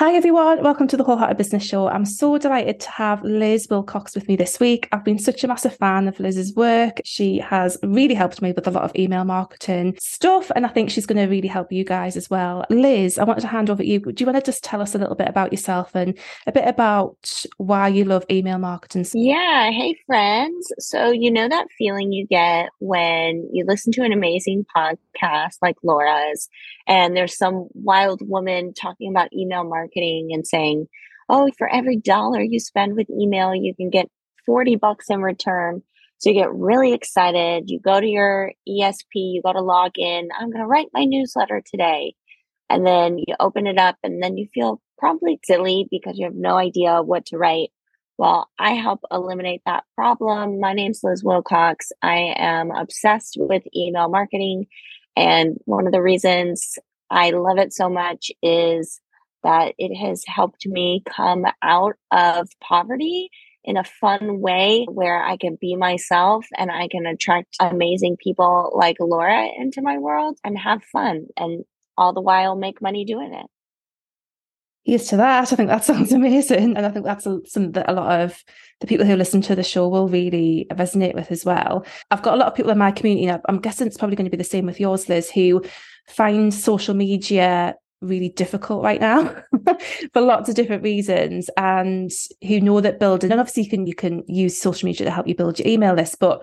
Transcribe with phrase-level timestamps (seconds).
[0.00, 0.62] Hi, everyone.
[0.62, 1.86] Welcome to the Wholehearted Business Show.
[1.86, 4.88] I'm so delighted to have Liz Wilcox with me this week.
[4.92, 7.02] I've been such a massive fan of Liz's work.
[7.04, 10.88] She has really helped me with a lot of email marketing stuff, and I think
[10.88, 12.64] she's going to really help you guys as well.
[12.70, 14.00] Liz, I wanted to hand over to you.
[14.00, 16.66] Do you want to just tell us a little bit about yourself and a bit
[16.66, 19.04] about why you love email marketing?
[19.12, 19.70] Yeah.
[19.70, 20.72] Hey, friends.
[20.78, 25.76] So, you know that feeling you get when you listen to an amazing podcast like
[25.82, 26.48] Laura's,
[26.86, 30.86] and there's some wild woman talking about email marketing marketing and saying,
[31.28, 34.08] oh, for every dollar you spend with email, you can get
[34.46, 35.82] 40 bucks in return.
[36.18, 37.64] So you get really excited.
[37.70, 40.28] You go to your ESP, you go to log in.
[40.38, 42.14] I'm going to write my newsletter today.
[42.68, 46.34] And then you open it up and then you feel probably silly because you have
[46.34, 47.70] no idea what to write.
[48.18, 50.60] Well, I help eliminate that problem.
[50.60, 51.90] My name's Liz Wilcox.
[52.02, 54.66] I am obsessed with email marketing.
[55.16, 56.78] And one of the reasons
[57.10, 59.00] I love it so much is
[59.42, 63.30] that it has helped me come out of poverty
[63.64, 68.72] in a fun way where I can be myself and I can attract amazing people
[68.74, 71.64] like Laura into my world and have fun and
[71.96, 73.46] all the while make money doing it.
[74.84, 75.52] Here's to that.
[75.52, 76.76] I think that sounds amazing.
[76.76, 78.42] And I think that's something that a lot of
[78.80, 81.84] the people who listen to the show will really resonate with as well.
[82.10, 83.30] I've got a lot of people in my community.
[83.46, 85.62] I'm guessing it's probably going to be the same with yours, Liz, who
[86.08, 89.34] find social media really difficult right now
[90.12, 92.10] for lots of different reasons and
[92.46, 95.28] who know that building and obviously you can you can use social media to help
[95.28, 96.42] you build your email list but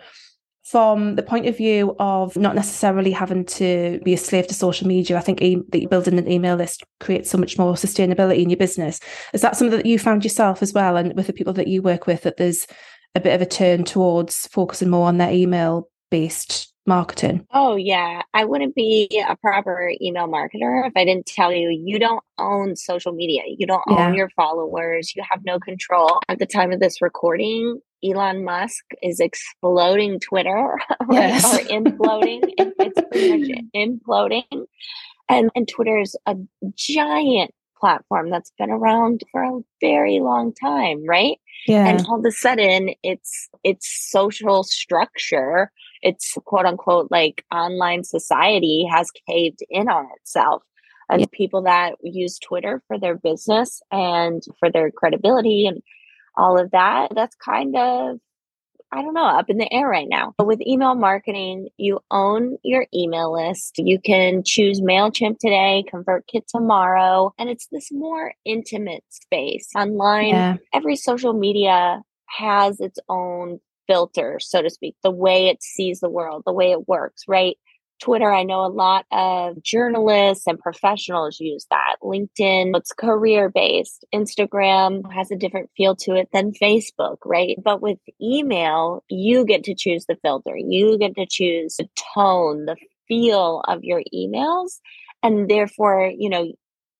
[0.69, 4.86] from the point of view of not necessarily having to be a slave to social
[4.86, 8.49] media, I think e- that building an email list creates so much more sustainability in
[8.49, 8.99] your business.
[9.33, 11.81] Is that something that you found yourself as well, and with the people that you
[11.81, 12.67] work with, that there's
[13.16, 17.45] a bit of a turn towards focusing more on their email based marketing?
[17.53, 18.21] Oh, yeah.
[18.33, 22.75] I wouldn't be a proper email marketer if I didn't tell you you don't own
[22.75, 23.43] social media.
[23.45, 24.07] You don't yeah.
[24.07, 25.13] own your followers.
[25.15, 26.19] You have no control.
[26.30, 30.80] At the time of this recording, Elon Musk is exploding Twitter
[31.11, 31.43] yes.
[31.55, 32.42] or imploding.
[32.58, 34.65] it's pretty much imploding.
[35.30, 36.36] And, and Twitter is a
[36.75, 41.37] giant platform that's been around for a very long time, right?
[41.67, 41.86] Yeah.
[41.87, 45.71] And all of a sudden it's its social structure
[46.02, 50.63] it's quote unquote like online society has caved in on itself.
[51.09, 51.27] And yeah.
[51.31, 55.81] people that use Twitter for their business and for their credibility and
[56.36, 58.19] all of that, that's kind of
[58.91, 60.33] I don't know, up in the air right now.
[60.37, 63.77] But with email marketing, you own your email list.
[63.77, 70.30] You can choose MailChimp today, ConvertKit tomorrow, and it's this more intimate space online.
[70.30, 70.55] Yeah.
[70.73, 76.09] Every social media has its own filter, so to speak, the way it sees the
[76.09, 77.58] world, the way it works, right?
[77.99, 81.95] Twitter, I know a lot of journalists and professionals use that.
[82.03, 84.05] LinkedIn, it's career based.
[84.14, 87.58] Instagram has a different feel to it than Facebook, right?
[87.64, 90.55] But with email, you get to choose the filter.
[90.55, 92.75] You get to choose the tone, the
[93.08, 94.80] feel of your emails.
[95.23, 96.52] And therefore, you know,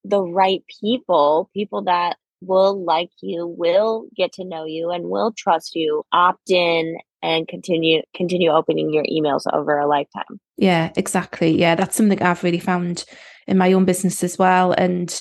[0.04, 5.34] the right people, people that will like you, will get to know you and will
[5.36, 10.40] trust you, opt in and continue continue opening your emails over a lifetime.
[10.58, 11.58] Yeah, exactly.
[11.58, 13.06] Yeah, that's something I've really found
[13.48, 15.20] in my own business as well and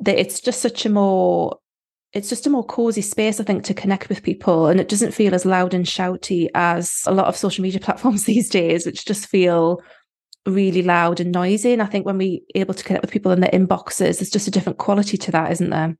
[0.00, 1.58] that it's just such a more
[2.12, 4.68] it's just a more cozy space, I think, to connect with people.
[4.68, 8.24] And it doesn't feel as loud and shouty as a lot of social media platforms
[8.24, 9.82] these days, which just feel
[10.46, 11.72] really loud and noisy.
[11.72, 14.46] And I think when we're able to connect with people in their inboxes, there's just
[14.46, 15.96] a different quality to that, isn't there?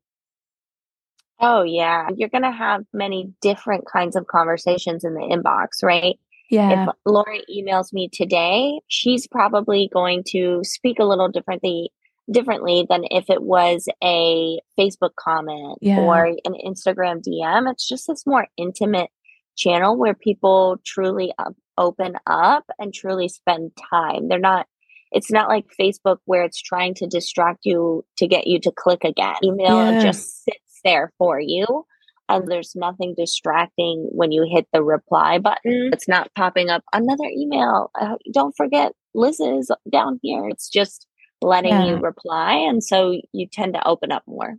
[1.41, 2.09] Oh, yeah.
[2.17, 6.19] You're going to have many different kinds of conversations in the inbox, right?
[6.51, 6.85] Yeah.
[6.85, 11.91] If Laura emails me today, she's probably going to speak a little differently
[12.31, 15.99] differently than if it was a Facebook comment yeah.
[15.99, 17.71] or an Instagram DM.
[17.71, 19.11] It's just this more intimate
[19.57, 21.33] channel where people truly
[21.77, 24.29] open up and truly spend time.
[24.29, 24.67] They're not
[25.13, 29.05] it's not like Facebook where it's trying to distract you to get you to click
[29.05, 29.37] again.
[29.45, 30.03] Email yeah.
[30.03, 31.85] just sits there for you.
[32.29, 35.91] And there's nothing distracting when you hit the reply button.
[35.93, 37.91] It's not popping up another email.
[38.01, 40.49] Uh, don't forget, Liz is down here.
[40.49, 41.07] It's just
[41.43, 41.85] letting yeah.
[41.85, 42.55] you reply.
[42.55, 44.55] And so you tend to open up more.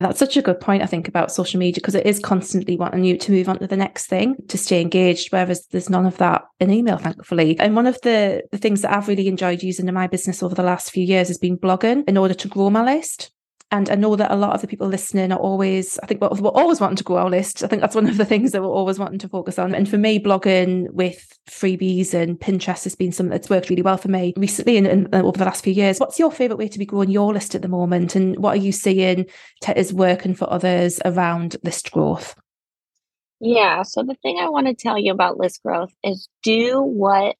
[0.00, 3.04] That's such a good point, I think, about social media because it is constantly wanting
[3.04, 6.18] you to move on to the next thing to stay engaged, whereas there's none of
[6.18, 7.58] that in email, thankfully.
[7.60, 10.54] And one of the, the things that I've really enjoyed using in my business over
[10.54, 13.30] the last few years has been blogging in order to grow my list.
[13.74, 16.28] And I know that a lot of the people listening are always, I think, we're,
[16.28, 17.64] we're always wanting to grow our list.
[17.64, 19.74] I think that's one of the things that we're always wanting to focus on.
[19.74, 23.96] And for me, blogging with freebies and Pinterest has been something that's worked really well
[23.96, 25.98] for me recently and, and over the last few years.
[25.98, 28.14] What's your favorite way to be growing your list at the moment?
[28.14, 29.26] And what are you seeing
[29.74, 32.36] is working for others around list growth?
[33.40, 33.82] Yeah.
[33.82, 37.34] So the thing I want to tell you about list growth is do what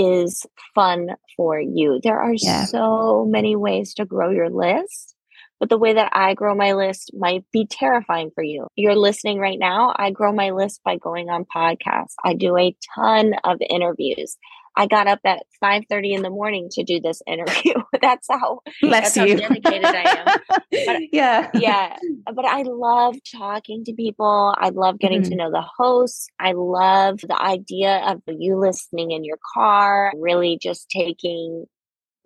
[0.00, 2.00] is fun for you.
[2.02, 2.64] There are yeah.
[2.64, 5.14] so many ways to grow your list,
[5.58, 8.66] but the way that I grow my list might be terrifying for you.
[8.76, 9.94] You're listening right now.
[9.96, 12.14] I grow my list by going on podcasts.
[12.24, 14.36] I do a ton of interviews.
[14.76, 17.74] I got up at 5:30 in the morning to do this interview.
[18.00, 19.34] that's how Bless that's you.
[19.34, 20.40] how dedicated I am.
[20.86, 21.50] But, yeah.
[21.54, 21.96] Yeah.
[22.24, 24.54] But I love talking to people.
[24.56, 25.30] I love getting mm-hmm.
[25.30, 26.28] to know the hosts.
[26.38, 31.66] I love the idea of you listening in your car, really just taking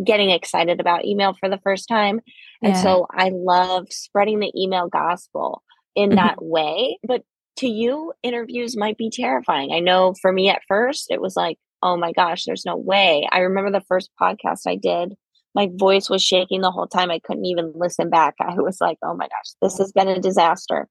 [0.04, 2.20] getting excited about email for the first time.
[2.62, 2.82] And yeah.
[2.82, 5.62] so I love spreading the email gospel
[5.94, 6.16] in mm-hmm.
[6.16, 6.98] that way.
[7.06, 7.22] But
[7.58, 9.72] to you, interviews might be terrifying.
[9.72, 13.28] I know for me at first, it was like, oh my gosh, there's no way.
[13.30, 15.14] I remember the first podcast I did,
[15.54, 17.10] my voice was shaking the whole time.
[17.10, 18.34] I couldn't even listen back.
[18.40, 20.88] I was like, oh my gosh, this has been a disaster.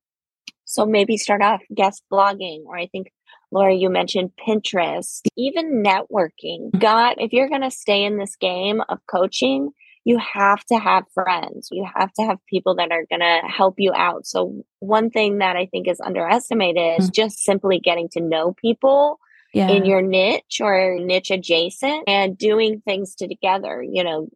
[0.65, 3.11] So maybe start off guest blogging, or I think
[3.51, 6.77] Laura, you mentioned Pinterest, even networking.
[6.77, 9.71] God, if you're going to stay in this game of coaching,
[10.05, 11.69] you have to have friends.
[11.71, 14.25] You have to have people that are going to help you out.
[14.25, 17.13] So, one thing that I think is underestimated is mm.
[17.13, 19.19] just simply getting to know people
[19.53, 19.69] yeah.
[19.69, 23.83] in your niche or niche adjacent and doing things together.
[23.87, 24.27] You know,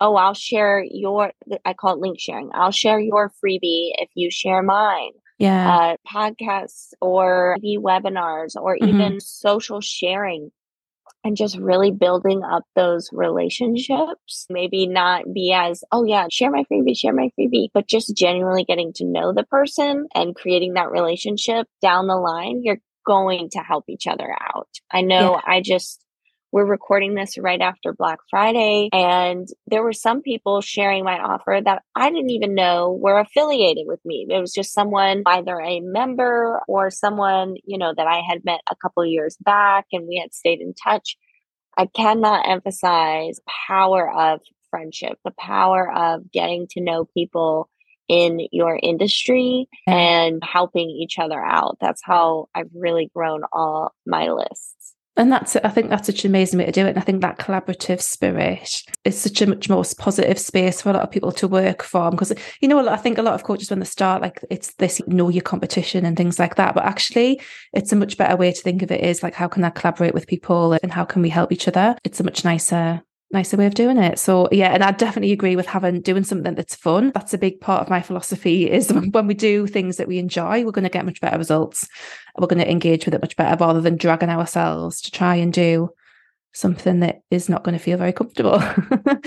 [0.00, 1.32] oh, I'll share your,
[1.64, 2.50] I call it link sharing.
[2.54, 5.12] I'll share your freebie if you share mine.
[5.38, 5.76] Yeah.
[5.76, 8.88] Uh, podcasts or maybe webinars or mm-hmm.
[8.88, 10.50] even social sharing
[11.24, 14.46] and just really building up those relationships.
[14.50, 18.64] Maybe not be as, oh yeah, share my freebie, share my freebie, but just genuinely
[18.64, 22.62] getting to know the person and creating that relationship down the line.
[22.64, 24.68] You're going to help each other out.
[24.92, 25.54] I know yeah.
[25.54, 26.04] I just,
[26.52, 31.60] we're recording this right after Black Friday, and there were some people sharing my offer
[31.64, 34.26] that I didn't even know were affiliated with me.
[34.28, 38.60] It was just someone, either a member or someone, you know, that I had met
[38.70, 41.16] a couple years back and we had stayed in touch.
[41.76, 44.40] I cannot emphasize power of
[44.70, 47.68] friendship, the power of getting to know people
[48.08, 51.78] in your industry and helping each other out.
[51.80, 54.78] That's how I've really grown all my lists
[55.18, 56.90] and that's I think that's such an amazing way to do it.
[56.90, 60.92] And I think that collaborative spirit is such a much more positive space for a
[60.92, 62.12] lot of people to work from.
[62.12, 65.02] Because you know, I think a lot of coaches when they start, like it's this
[65.08, 66.74] know your competition and things like that.
[66.74, 67.40] But actually,
[67.72, 70.14] it's a much better way to think of it is like how can I collaborate
[70.14, 71.96] with people and how can we help each other?
[72.04, 74.18] It's a much nicer nicer way of doing it.
[74.18, 77.12] So yeah, and I definitely agree with having doing something that's fun.
[77.14, 80.64] That's a big part of my philosophy is when we do things that we enjoy,
[80.64, 81.88] we're going to get much better results.
[82.38, 85.52] We're going to engage with it much better rather than dragging ourselves to try and
[85.52, 85.90] do
[86.52, 88.58] something that is not going to feel very comfortable.
[88.88, 89.20] but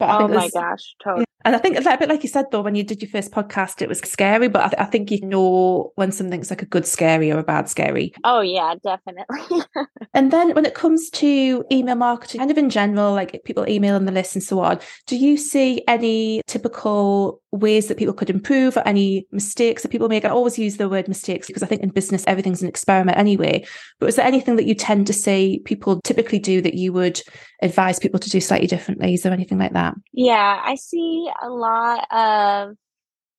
[0.00, 1.24] oh my gosh, totally.
[1.44, 3.80] And I think a bit like you said though, when you did your first podcast,
[3.80, 5.28] it was scary, but I, th- I, think you mm.
[5.28, 8.12] know when something's like a good scary or a bad scary.
[8.24, 9.62] Oh yeah, definitely.
[10.14, 14.04] and then when it comes to email marketing, kind of in general, like people emailing
[14.04, 18.76] the list and so on, do you see any typical ways that people could improve
[18.76, 20.24] or any mistakes that people make?
[20.24, 23.64] I always use the word mistakes because I think in business everything's an experiment anyway.
[24.00, 27.22] But is there anything that you tend to say people typically do that you would
[27.62, 29.14] advise people to do slightly differently?
[29.14, 29.94] Is there anything like that?
[30.12, 32.76] Yeah, I see a lot of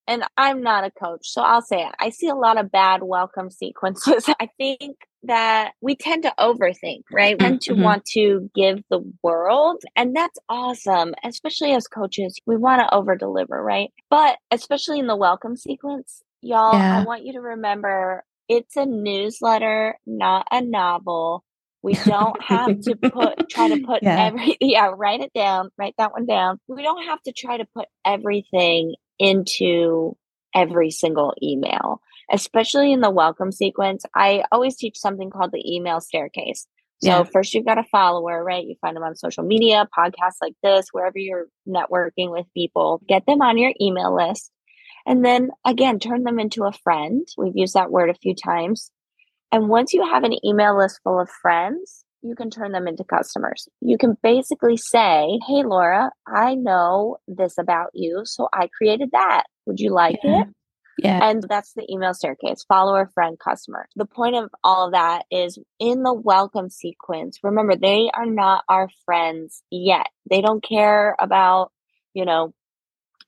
[0.10, 1.94] and I'm not a coach, so I'll say it.
[2.00, 4.28] I see a lot of bad welcome sequences.
[4.42, 7.38] I think that we tend to overthink, right?
[7.40, 7.84] We tend to mm-hmm.
[7.84, 12.40] want to give the world, and that's awesome, especially as coaches.
[12.48, 13.92] We want to over deliver, right?
[14.10, 17.00] But especially in the welcome sequence, y'all, yeah.
[17.00, 21.44] I want you to remember it's a newsletter, not a novel.
[21.82, 24.26] We don't have to put try to put yeah.
[24.26, 26.60] every yeah, write it down, write that one down.
[26.68, 30.18] We don't have to try to put everything into
[30.54, 34.04] every single email, especially in the welcome sequence.
[34.16, 36.68] I always teach something called the email staircase.
[37.02, 37.24] So yeah.
[37.24, 38.66] first you've got a follower, right?
[38.66, 43.26] You find them on social media, podcasts like this, wherever you're networking with people, get
[43.26, 44.52] them on your email list.
[45.06, 47.26] And then again, turn them into a friend.
[47.38, 48.92] We've used that word a few times.
[49.52, 53.04] And once you have an email list full of friends, you can turn them into
[53.04, 53.68] customers.
[53.82, 58.22] You can basically say, Hey, Laura, I know this about you.
[58.26, 59.44] So I created that.
[59.66, 60.42] Would you like yeah.
[60.42, 60.48] it?
[61.02, 61.30] Yeah.
[61.30, 63.88] And that's the email staircase follower, friend, customer.
[63.96, 67.40] The point of all of that is in the welcome sequence.
[67.42, 70.08] Remember, they are not our friends yet.
[70.30, 71.72] They don't care about,
[72.14, 72.54] you know,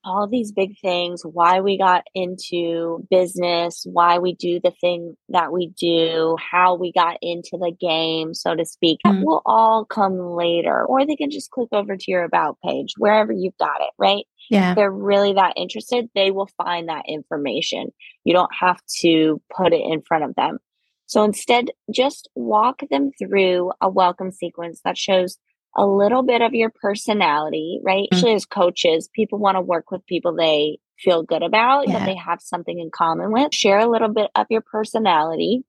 [0.04, 5.52] all these big things, why we got into business, why we do the thing that
[5.52, 9.00] we do, how we got into the game, so to speak.
[9.06, 9.20] Mm.
[9.20, 10.86] That will all come later.
[10.86, 14.26] Or they can just click over to your about page, wherever you've got it, right?
[14.50, 14.72] Yeah.
[14.72, 17.92] If they're really that interested, they will find that information.
[18.24, 20.58] You don't have to put it in front of them.
[21.06, 25.38] So instead, just walk them through a welcome sequence that shows
[25.76, 28.04] a little bit of your personality, right?
[28.04, 28.16] Mm-hmm.
[28.16, 32.00] Actually, as coaches, people want to work with people they feel good about, yeah.
[32.00, 33.54] that they have something in common with.
[33.54, 35.64] Share a little bit of your personality.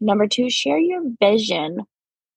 [0.00, 1.78] Number two, share your vision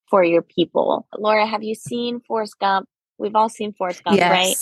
[0.09, 1.07] for your people.
[1.17, 2.87] Laura, have you seen Forrest Gump?
[3.17, 4.31] We've all seen Forrest Gump, yes.
[4.31, 4.55] right?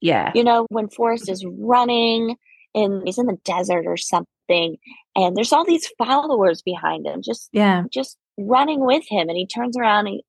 [0.00, 0.32] Yeah.
[0.34, 2.36] You know, when Forrest is running
[2.74, 4.76] and he's in the desert or something,
[5.16, 9.46] and there's all these followers behind him, just yeah, just running with him, and he
[9.46, 10.20] turns around and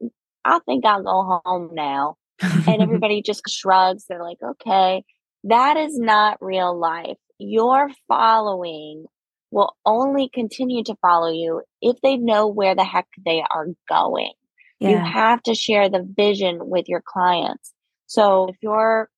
[0.45, 2.17] I think I'll go home now.
[2.41, 4.05] and everybody just shrugs.
[4.07, 5.03] They're like, okay,
[5.45, 7.17] that is not real life.
[7.37, 9.05] Your following
[9.51, 14.33] will only continue to follow you if they know where the heck they are going.
[14.79, 14.89] Yeah.
[14.89, 17.71] You have to share the vision with your clients.
[18.07, 19.09] So if you're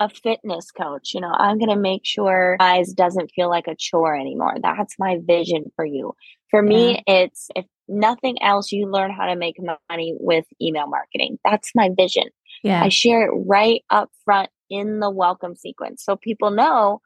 [0.00, 3.76] a fitness coach, you know, I'm going to make sure eyes doesn't feel like a
[3.78, 4.54] chore anymore.
[4.60, 6.14] That's my vision for you.
[6.50, 6.68] For yeah.
[6.68, 9.56] me, it's if nothing else, you learn how to make
[9.88, 11.38] money with email marketing.
[11.44, 12.24] That's my vision.
[12.62, 12.82] Yeah.
[12.82, 16.04] I share it right up front in the welcome sequence.
[16.04, 17.00] So people know,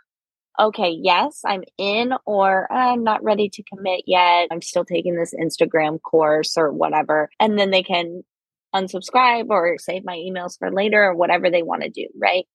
[0.59, 4.49] okay, yes, I'm in, or I'm not ready to commit yet.
[4.51, 7.31] I'm still taking this Instagram course or whatever.
[7.39, 8.23] And then they can
[8.75, 12.07] unsubscribe or save my emails for later or whatever they want to do.
[12.21, 12.47] Right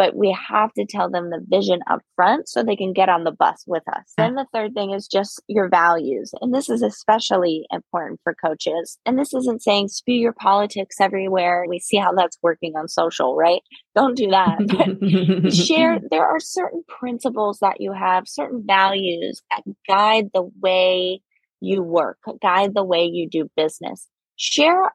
[0.00, 3.24] but we have to tell them the vision up front so they can get on
[3.24, 4.14] the bus with us.
[4.16, 6.32] Then the third thing is just your values.
[6.40, 8.96] And this is especially important for coaches.
[9.04, 11.66] And this isn't saying spew your politics everywhere.
[11.68, 13.60] We see how that's working on social, right?
[13.94, 15.52] Don't do that.
[15.66, 21.20] share, there are certain principles that you have, certain values that guide the way
[21.60, 24.08] you work, guide the way you do business.
[24.36, 24.94] Share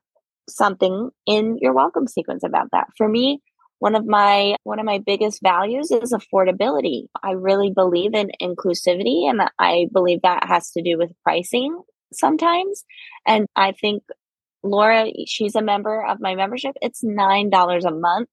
[0.49, 2.87] something in your welcome sequence about that.
[2.97, 3.43] For me,
[3.79, 7.07] one of my one of my biggest values is affordability.
[7.21, 11.81] I really believe in inclusivity and i believe that has to do with pricing
[12.13, 12.83] sometimes.
[13.25, 14.03] And i think
[14.63, 16.75] laura she's a member of my membership.
[16.81, 18.29] It's nine dollars a month.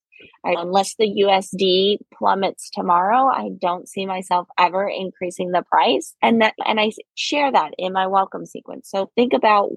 [0.46, 6.14] I, unless the usd plummets tomorrow i don't see myself ever increasing the price.
[6.22, 8.88] And that and i share that in my welcome sequence.
[8.88, 9.70] So think about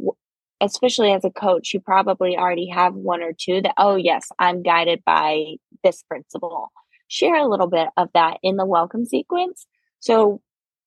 [0.61, 4.63] especially as a coach, you probably already have one or two that, oh, yes, I'm
[4.63, 6.71] guided by this principle.
[7.07, 9.65] Share a little bit of that in the welcome sequence.
[9.99, 10.41] So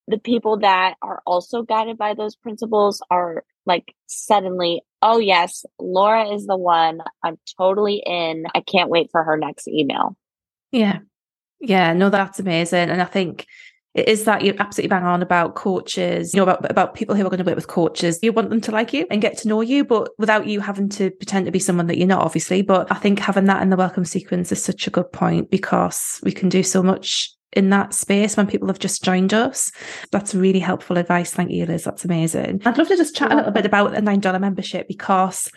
[0.07, 6.33] the people that are also guided by those principles are like suddenly, oh, yes, Laura
[6.33, 7.01] is the one.
[7.23, 8.45] I'm totally in.
[8.55, 10.17] I can't wait for her next email.
[10.73, 11.01] Yeah.
[11.61, 11.93] Yeah.
[11.93, 12.89] No, that's amazing.
[12.89, 13.47] And I think
[14.07, 17.31] is that you're absolutely bang on about coaches, you know, about, about people who are
[17.31, 18.19] going to work with coaches.
[18.23, 20.89] You want them to like you and get to know you, but without you having
[20.91, 22.63] to pretend to be someone that you're not, obviously.
[22.63, 26.21] But I think having that in the welcome sequence is such a good point because
[26.23, 29.73] we can do so much in that space when people have just joined us.
[30.13, 31.33] That's really helpful advice.
[31.33, 31.85] Thank you, Liz.
[31.85, 32.63] That's amazing.
[32.65, 35.51] I'd love to just chat a little bit about a $9 membership because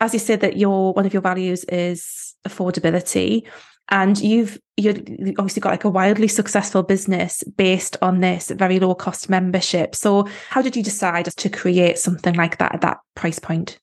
[0.00, 3.46] as you said that your one of your values is affordability
[3.90, 4.98] and you've you've
[5.38, 9.94] obviously got like a wildly successful business based on this very low cost membership.
[9.94, 13.78] So how did you decide to create something like that at that price point?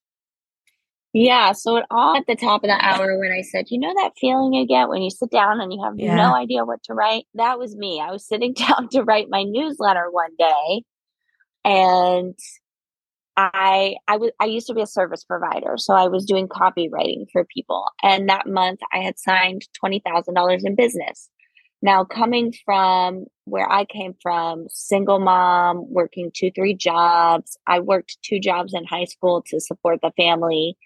[1.13, 3.93] Yeah so it all at the top of the hour when i said you know
[3.95, 6.15] that feeling you get when you sit down and you have yeah.
[6.15, 7.25] no idea what to write?
[7.33, 7.99] That was me.
[7.99, 10.83] I was sitting down to write my newsletter one day
[11.63, 12.37] and
[13.37, 17.25] I I was I used to be a service provider, so I was doing copywriting
[17.31, 17.85] for people.
[18.03, 21.29] And that month I had signed twenty thousand dollars in business.
[21.81, 27.57] Now coming from where I came from, single mom, working two, three jobs.
[27.67, 30.77] I worked two jobs in high school to support the family.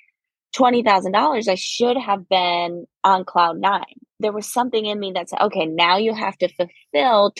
[0.55, 3.83] $20,000, I should have been on cloud nine.
[4.21, 7.33] There was something in me that said, okay, now you have to fulfill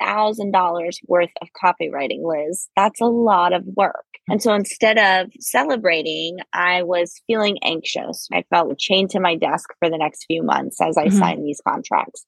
[0.00, 2.68] $20,000 worth of copywriting, Liz.
[2.76, 4.04] That's a lot of work.
[4.28, 8.28] And so instead of celebrating, I was feeling anxious.
[8.32, 11.18] I felt chained to my desk for the next few months as I mm-hmm.
[11.18, 12.26] signed these contracts.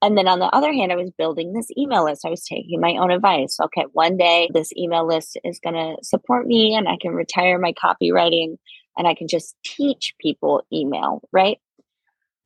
[0.00, 2.24] And then on the other hand, I was building this email list.
[2.24, 3.56] I was taking my own advice.
[3.62, 7.58] Okay, one day this email list is going to support me and I can retire
[7.58, 8.56] my copywriting
[8.96, 11.58] and I can just teach people email, right?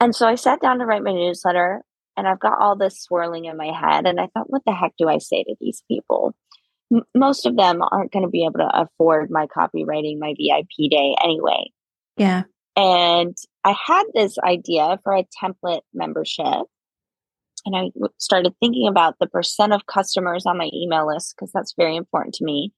[0.01, 1.83] And so I sat down to write my newsletter
[2.17, 4.07] and I've got all this swirling in my head.
[4.07, 6.35] And I thought, what the heck do I say to these people?
[6.93, 10.91] M- most of them aren't going to be able to afford my copywriting, my VIP
[10.91, 11.71] day anyway.
[12.17, 12.45] Yeah.
[12.77, 16.67] And I had this idea for a template membership.
[17.65, 21.75] And I started thinking about the percent of customers on my email list because that's
[21.77, 22.73] very important to me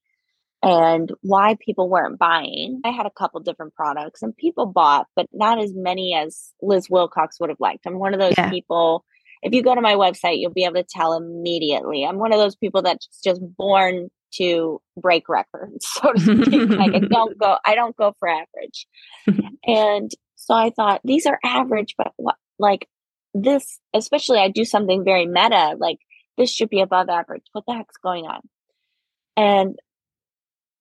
[0.61, 2.81] and why people weren't buying.
[2.83, 6.89] I had a couple different products and people bought, but not as many as Liz
[6.89, 7.85] Wilcox would have liked.
[7.85, 8.49] I'm one of those yeah.
[8.49, 9.05] people.
[9.41, 12.05] If you go to my website, you'll be able to tell immediately.
[12.05, 16.69] I'm one of those people that's just born to break records, so to speak.
[16.71, 18.87] like I don't go, I don't go for average.
[19.65, 22.87] and so I thought these are average, but what, like
[23.33, 25.99] this, especially I do something very meta, like
[26.37, 27.43] this should be above average.
[27.51, 28.41] What the heck's going on?
[29.35, 29.77] And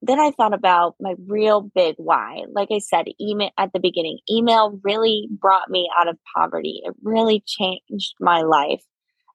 [0.00, 2.44] then I thought about my real big why.
[2.52, 6.82] Like I said, email at the beginning, email really brought me out of poverty.
[6.84, 8.82] It really changed my life.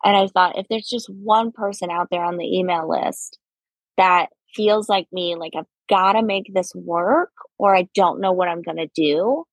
[0.05, 3.37] And I thought if there's just one person out there on the email list
[3.97, 8.31] that feels like me, like I've got to make this work or I don't know
[8.31, 9.45] what I'm going to do,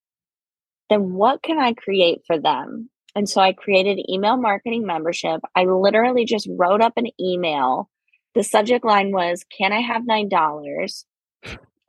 [0.89, 2.89] then what can I create for them?
[3.15, 5.41] And so I created email marketing membership.
[5.55, 7.89] I literally just wrote up an email
[8.35, 11.03] the subject line was, Can I have $9?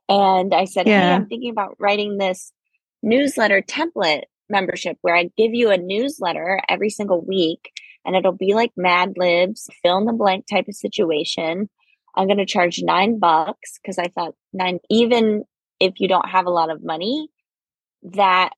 [0.08, 1.08] And I said, yeah.
[1.08, 2.52] Hey, I'm thinking about writing this
[3.02, 7.72] newsletter template membership where I give you a newsletter every single week
[8.04, 11.68] and it'll be like Mad Libs, fill in the blank type of situation.
[12.14, 15.44] I'm going to charge nine bucks because I thought nine, even
[15.80, 17.28] if you don't have a lot of money,
[18.02, 18.50] that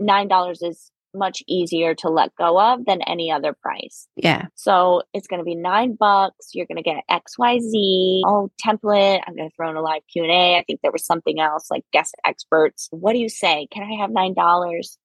[0.00, 4.08] $9 is much easier to let go of than any other price.
[4.16, 4.46] Yeah.
[4.54, 6.50] So it's going to be nine bucks.
[6.54, 8.22] You're going to get X, Y, Z.
[8.26, 9.20] Oh, template.
[9.26, 10.56] I'm going to throw in a live Q and A.
[10.56, 12.88] I think there was something else like guest experts.
[12.90, 13.66] What do you say?
[13.72, 14.98] Can I have nine dollars?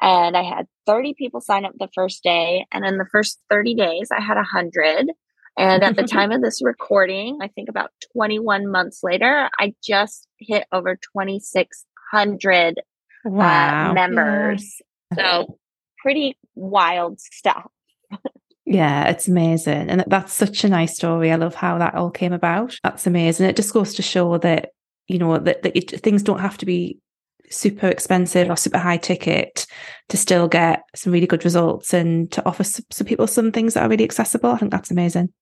[0.00, 3.74] And I had 30 people sign up the first day, and in the first 30
[3.74, 5.10] days, I had a hundred.
[5.58, 10.28] And at the time of this recording, I think about 21 months later, I just
[10.38, 13.90] hit over 2,600 uh, wow.
[13.90, 14.80] uh, members.
[15.14, 15.58] So
[16.02, 17.66] pretty wild stuff.
[18.64, 19.88] Yeah, it's amazing.
[19.88, 21.32] And that's such a nice story.
[21.32, 22.76] I love how that all came about.
[22.82, 23.48] That's amazing.
[23.48, 24.70] It just goes to show that,
[25.06, 26.98] you know, that, that it, things don't have to be
[27.50, 29.66] super expensive or super high ticket
[30.10, 33.72] to still get some really good results and to offer some, some people some things
[33.72, 34.50] that are really accessible.
[34.50, 35.32] I think that's amazing.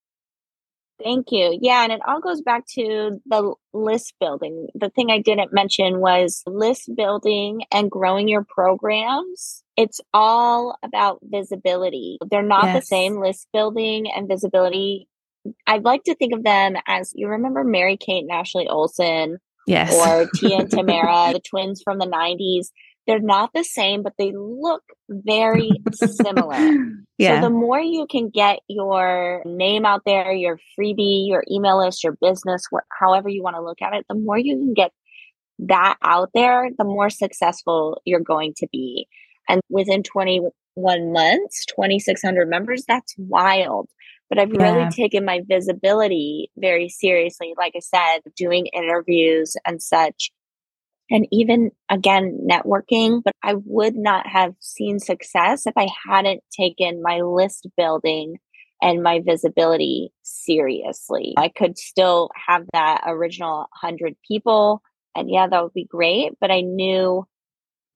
[1.03, 1.59] Thank you.
[1.61, 4.69] Yeah, and it all goes back to the list building.
[4.75, 9.63] The thing I didn't mention was list building and growing your programs.
[9.76, 12.19] It's all about visibility.
[12.30, 12.82] They're not yes.
[12.82, 15.09] the same list building and visibility.
[15.67, 19.95] I'd like to think of them as you remember Mary Kate and Ashley Olsen yes.
[19.95, 22.69] or Tia and Tamera, the twins from the 90s.
[23.06, 26.56] They're not the same, but they look very similar.
[27.19, 27.40] Yeah.
[27.40, 32.04] So the more you can get your name out there, your freebie, your email list,
[32.04, 34.92] your business, wh- however you want to look at it, the more you can get
[35.60, 39.08] that out there, the more successful you're going to be.
[39.49, 40.50] And within 21
[41.12, 43.88] months, 2,600 members, that's wild.
[44.28, 44.75] But I've yeah.
[44.75, 47.54] really taken my visibility very seriously.
[47.56, 50.32] Like I said, doing interviews and such
[51.10, 57.02] and even again networking but i would not have seen success if i hadn't taken
[57.02, 58.36] my list building
[58.82, 61.32] and my visibility seriously.
[61.38, 64.82] I could still have that original 100 people
[65.14, 67.26] and yeah that would be great but i knew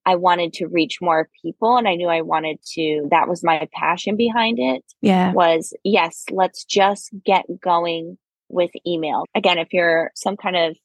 [0.06, 3.68] i wanted to reach more people and i knew i wanted to that was my
[3.74, 5.32] passion behind it yeah.
[5.32, 8.16] was yes let's just get going
[8.50, 9.24] with email.
[9.34, 10.76] Again if you're some kind of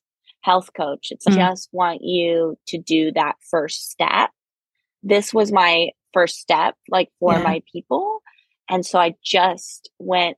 [0.45, 1.08] health coach.
[1.10, 1.39] It's mm-hmm.
[1.39, 4.29] just want you to do that first step.
[5.01, 7.41] This was my first step, like for yeah.
[7.41, 8.21] my people.
[8.69, 10.38] And so I just went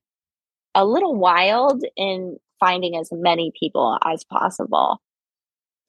[0.74, 5.02] a little wild in finding as many people as possible.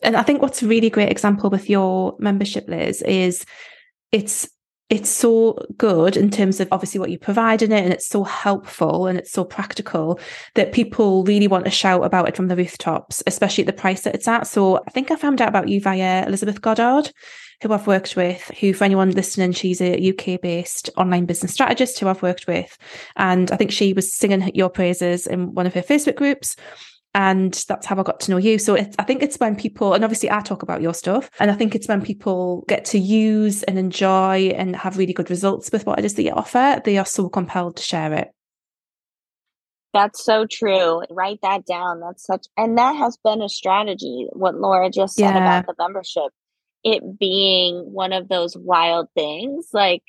[0.02, 3.44] And I think what's a really great example with your membership, Liz, is
[4.12, 4.48] it's
[4.90, 8.24] it's so good in terms of obviously what you provide in it and it's so
[8.24, 10.18] helpful and it's so practical
[10.54, 14.02] that people really want to shout about it from the rooftops especially at the price
[14.02, 14.46] that it's at.
[14.46, 17.10] So i think i found out about you via elizabeth goddard
[17.62, 21.98] who i've worked with who for anyone listening she's a uk based online business strategist
[21.98, 22.78] who i've worked with.
[23.16, 26.56] And i think she was singing your praises in one of her facebook groups
[27.18, 28.60] and that's how I got to know you.
[28.60, 31.54] So I think it's when people, and obviously I talk about your stuff, and I
[31.54, 35.84] think it's when people get to use and enjoy and have really good results with
[35.84, 38.28] what it is that you offer, they are so compelled to share it.
[39.92, 41.02] That's so true.
[41.10, 41.98] Write that down.
[41.98, 44.28] That's such, and that has been a strategy.
[44.32, 45.58] What Laura just said yeah.
[45.58, 46.30] about the membership,
[46.84, 50.04] it being one of those wild things like,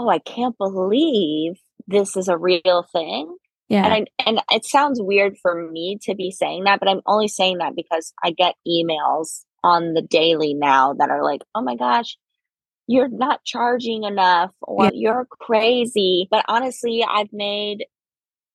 [0.00, 3.36] oh, I can't believe this is a real thing.
[3.68, 3.86] Yeah.
[3.86, 7.28] And I, and it sounds weird for me to be saying that, but I'm only
[7.28, 11.74] saying that because I get emails on the daily now that are like, "Oh my
[11.74, 12.18] gosh,
[12.86, 14.90] you're not charging enough or yeah.
[14.94, 16.28] you're crazy.
[16.30, 17.84] But honestly, I've made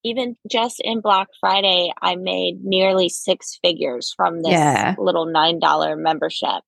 [0.03, 4.95] even just in Black Friday, I made nearly six figures from this yeah.
[4.97, 6.61] little $9 membership.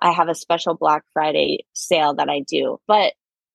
[0.00, 3.12] I have a special Black Friday sale that I do, but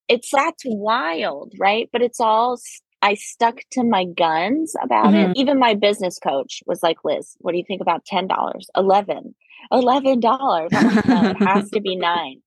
[0.08, 1.88] it's that's wild, right?
[1.92, 2.60] But it's all
[3.06, 5.30] I stuck to my guns about mm-hmm.
[5.30, 5.36] it.
[5.36, 8.28] Even my business coach was like, Liz, what do you think about $10,
[8.76, 9.34] 11
[9.72, 10.22] $11.
[10.22, 12.40] no, it has to be nine.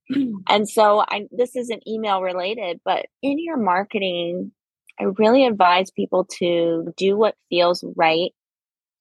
[0.49, 4.51] And so I, this isn't email related, but in your marketing,
[4.99, 8.31] I really advise people to do what feels right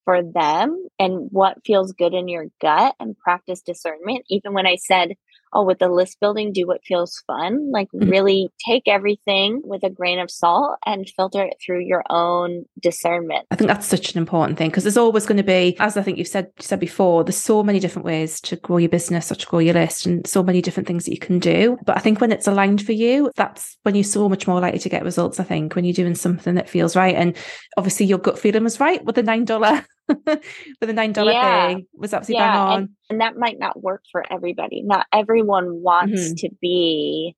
[0.04, 4.24] for them and what feels good in your gut and practice discernment.
[4.30, 5.14] Even when I said
[5.52, 7.70] oh, with the list building, do what feels fun.
[7.70, 8.08] Like mm-hmm.
[8.08, 13.46] really take everything with a grain of salt and filter it through your own discernment.
[13.50, 16.02] I think that's such an important thing because there's always going to be, as I
[16.02, 19.34] think you've said said before, there's so many different ways to grow your business or
[19.34, 21.78] to grow your list and so many different things that you can do.
[21.84, 24.80] But I think when it's aligned for you, that's when you're so much more likely
[24.80, 27.14] to get results, I think, when you're doing something that feels right.
[27.14, 27.36] And
[27.76, 29.84] obviously your gut feeling was right with the nine dollar
[30.26, 30.42] with
[30.80, 31.68] the nine dollar yeah.
[31.68, 32.52] thing was absolutely yeah.
[32.52, 32.78] bang on.
[32.78, 34.82] And, and, that might not work for everybody.
[34.82, 36.34] Not everyone wants mm-hmm.
[36.36, 37.36] to be,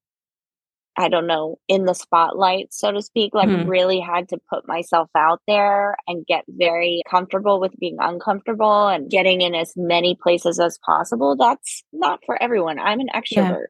[0.96, 3.34] I don't know, in the spotlight, so to speak.
[3.34, 3.68] Like mm-hmm.
[3.68, 9.10] really had to put myself out there and get very comfortable with being uncomfortable and
[9.10, 11.36] getting in as many places as possible.
[11.36, 12.78] That's not for everyone.
[12.78, 13.66] I'm an extrovert.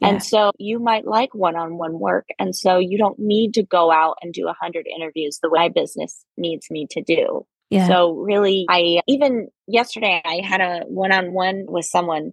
[0.00, 0.08] Yeah.
[0.08, 2.26] And so you might like one-on-one work.
[2.38, 5.60] And so you don't need to go out and do a hundred interviews the way
[5.60, 7.46] my business needs me to do.
[7.70, 7.86] Yeah.
[7.86, 12.32] So really, I uh, even yesterday I had a one-on-one with someone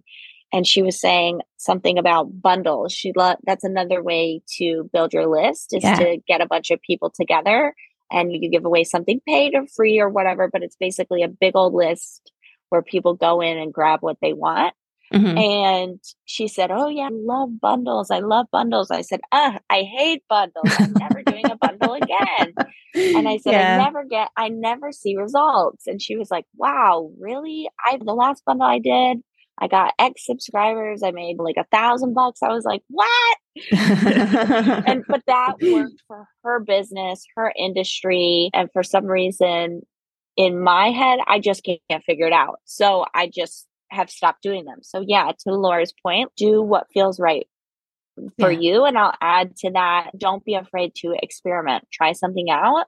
[0.52, 2.92] and she was saying something about bundles.
[2.92, 5.96] She lo- that's another way to build your list is yeah.
[5.96, 7.74] to get a bunch of people together
[8.10, 11.54] and you give away something paid or free or whatever, but it's basically a big
[11.54, 12.32] old list
[12.70, 14.74] where people go in and grab what they want.
[15.12, 15.38] Mm-hmm.
[15.38, 18.10] And she said, Oh, yeah, I love bundles.
[18.10, 18.90] I love bundles.
[18.90, 20.72] I said, Ah, I hate bundles.
[20.78, 22.54] I'm never doing a bundle again.
[22.94, 23.74] And I said, yeah.
[23.74, 25.86] I never get, I never see results.
[25.86, 27.68] And she was like, Wow, really?
[27.86, 29.22] I, the last bundle I did,
[29.60, 31.02] I got X subscribers.
[31.02, 32.42] I made like a thousand bucks.
[32.42, 33.38] I was like, what?
[33.72, 38.50] and but that worked for her business, her industry.
[38.54, 39.82] And for some reason
[40.36, 42.60] in my head, I just can't figure it out.
[42.64, 44.78] So I just have stopped doing them.
[44.82, 47.46] So yeah, to Laura's point, do what feels right
[48.38, 48.58] for yeah.
[48.58, 48.84] you.
[48.84, 51.86] And I'll add to that, don't be afraid to experiment.
[51.92, 52.86] Try something out.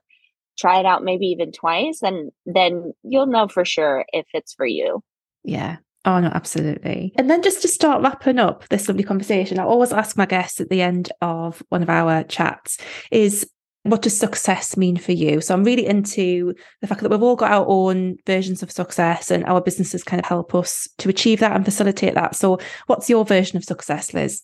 [0.59, 4.65] Try it out maybe even twice and then you'll know for sure if it's for
[4.65, 5.01] you.
[5.43, 5.77] Yeah.
[6.03, 7.13] Oh no, absolutely.
[7.15, 10.59] And then just to start wrapping up this lovely conversation, I always ask my guests
[10.59, 12.77] at the end of one of our chats
[13.11, 13.49] is
[13.83, 15.41] what does success mean for you?
[15.41, 19.31] So I'm really into the fact that we've all got our own versions of success
[19.31, 22.35] and our businesses kind of help us to achieve that and facilitate that.
[22.35, 24.43] So what's your version of success, Liz?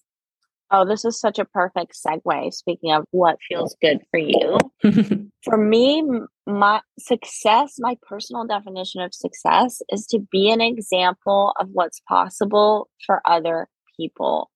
[0.69, 2.53] Oh, this is such a perfect segue.
[2.53, 4.57] Speaking of what feels good for you.
[5.43, 6.03] for me,
[6.45, 12.89] my success, my personal definition of success is to be an example of what's possible
[13.05, 14.49] for other people.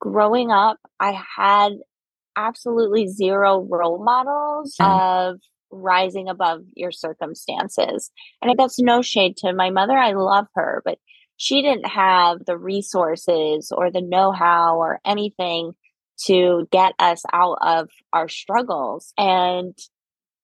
[0.00, 1.74] Growing up, I had
[2.36, 5.30] absolutely zero role models mm.
[5.30, 8.10] of rising above your circumstances.
[8.40, 9.96] And that's no shade to my mother.
[9.96, 10.98] I love her, but
[11.36, 15.72] she didn't have the resources or the know how or anything
[16.26, 19.12] to get us out of our struggles.
[19.18, 19.76] And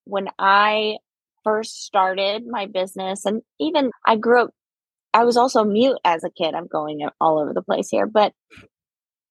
[0.05, 0.96] when I
[1.44, 4.50] first started my business, and even I grew up,
[5.14, 6.55] I was also mute as a kid.
[6.55, 8.33] I'm going all over the place here, but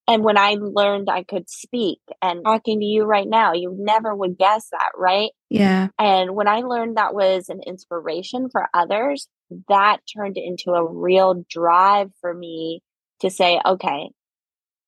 [0.10, 4.16] and when I learned I could speak and talking to you right now, you never
[4.16, 5.30] would guess that, right?
[5.52, 5.90] Yeah.
[6.00, 9.28] And when I learned that was an inspiration for others,
[9.68, 12.82] that turned into a real drive for me
[13.20, 14.10] to say, okay,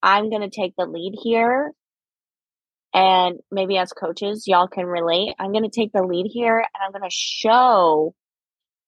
[0.02, 1.72] I'm going to take the lead here.
[2.92, 5.36] And maybe as coaches, y'all can relate.
[5.38, 8.16] I'm going to take the lead here and I'm going to show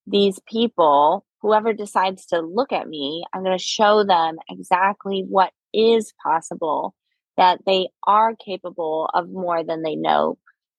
[0.08, 5.52] these people, whoever decides to look at me, I'm going to show them exactly what
[5.74, 6.96] is possible,
[7.38, 10.38] that they are capable of more than they know.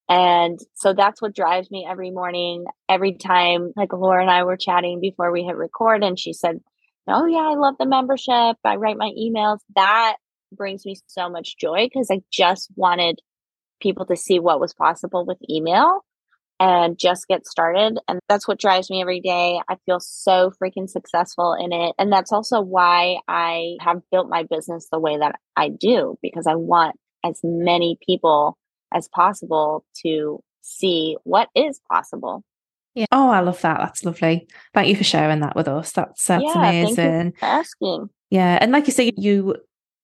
[0.08, 2.64] And so that's what drives me every morning.
[2.88, 6.60] Every time, like Laura and I were chatting before we hit record, and she said,
[7.06, 8.56] Oh, yeah, I love the membership.
[8.64, 9.58] I write my emails.
[9.76, 10.16] That
[10.50, 13.20] brings me so much joy because I just wanted
[13.80, 16.00] people to see what was possible with email
[16.60, 17.98] and just get started.
[18.08, 19.60] And that's what drives me every day.
[19.68, 21.94] I feel so freaking successful in it.
[21.98, 26.46] And that's also why I have built my business the way that I do, because
[26.46, 28.56] I want as many people
[28.92, 32.42] as possible to see what is possible.
[32.94, 33.06] Yeah.
[33.10, 33.78] Oh, I love that.
[33.78, 34.46] That's lovely.
[34.72, 35.90] Thank you for sharing that with us.
[35.92, 37.34] That's that's yeah, amazing.
[37.42, 38.08] asking.
[38.30, 38.58] Yeah.
[38.60, 39.56] And like you say, you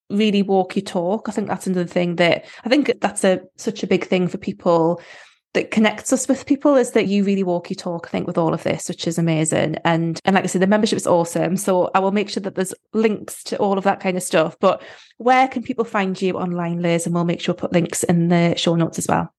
[0.09, 1.29] really walk your talk.
[1.29, 4.37] I think that's another thing that I think that's a such a big thing for
[4.37, 5.01] people
[5.53, 8.37] that connects us with people is that you really walk your talk, I think, with
[8.37, 9.75] all of this, which is amazing.
[9.83, 11.57] And and like I said, the membership is awesome.
[11.57, 14.57] So I will make sure that there's links to all of that kind of stuff.
[14.59, 14.81] But
[15.17, 17.05] where can people find you online, Liz?
[17.05, 19.33] And we'll make sure put links in the show notes as well.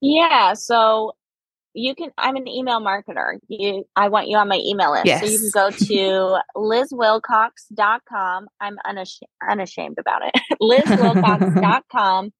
[0.00, 0.54] Yeah.
[0.54, 1.12] So
[1.74, 5.20] you can i'm an email marketer you i want you on my email list yes.
[5.20, 12.30] so you can go to lizwilcox.com i'm unashamed, unashamed about it lizwilcox.com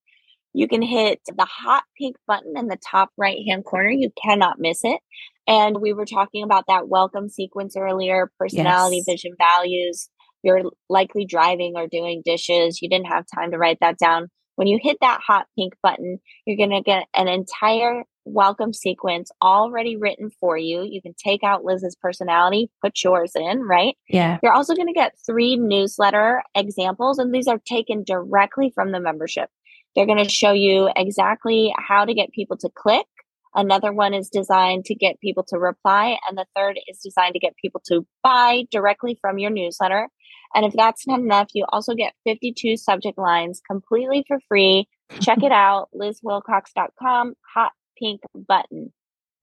[0.55, 4.59] you can hit the hot pink button in the top right hand corner you cannot
[4.59, 5.01] miss it
[5.47, 9.07] and we were talking about that welcome sequence earlier personality yes.
[9.07, 10.09] vision values
[10.43, 14.69] you're likely driving or doing dishes you didn't have time to write that down when
[14.69, 19.97] you hit that hot pink button, you're going to get an entire welcome sequence already
[19.97, 20.83] written for you.
[20.83, 23.97] You can take out Liz's personality, put yours in, right?
[24.09, 24.39] Yeah.
[24.43, 29.01] You're also going to get three newsletter examples, and these are taken directly from the
[29.01, 29.49] membership.
[29.95, 33.07] They're going to show you exactly how to get people to click.
[33.55, 36.19] Another one is designed to get people to reply.
[36.29, 40.09] And the third is designed to get people to buy directly from your newsletter.
[40.55, 44.89] And if that's not enough, you also get 52 subject lines completely for free.
[45.21, 48.93] Check it out, lizwilcox.com, hot pink button.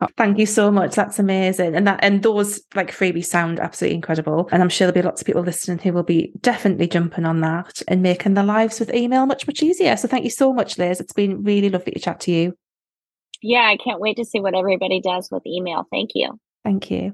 [0.01, 0.95] Oh, thank you so much.
[0.95, 1.75] That's amazing.
[1.75, 4.47] And that and those like freebies sound absolutely incredible.
[4.51, 7.41] And I'm sure there'll be lots of people listening who will be definitely jumping on
[7.41, 9.97] that and making their lives with email much, much easier.
[9.97, 11.01] So thank you so much, Liz.
[11.01, 12.53] It's been really lovely to chat to you.
[13.41, 15.85] Yeah, I can't wait to see what everybody does with email.
[15.91, 16.39] Thank you.
[16.63, 17.07] Thank you.